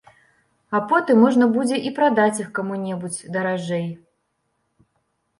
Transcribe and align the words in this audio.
А 0.77 0.79
потым 0.91 1.19
можна 1.25 1.45
будзе 1.57 1.77
і 1.89 1.91
прадаць 1.99 2.41
іх 2.43 2.47
каму-небудзь 2.59 3.19
даражэй. 3.35 3.85